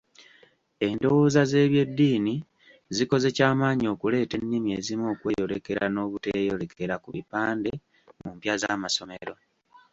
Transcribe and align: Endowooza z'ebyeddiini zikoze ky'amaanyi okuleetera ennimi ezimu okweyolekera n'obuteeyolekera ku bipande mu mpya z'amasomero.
Endowooza 0.87 1.41
z'ebyeddiini 1.51 2.35
zikoze 2.95 3.27
ky'amaanyi 3.35 3.85
okuleetera 3.93 4.41
ennimi 4.43 4.69
ezimu 4.79 5.05
okweyolekera 5.13 5.83
n'obuteeyolekera 5.89 6.95
ku 7.03 7.09
bipande 7.15 7.71
mu 8.21 8.29
mpya 8.35 8.53
z'amasomero. 8.61 9.33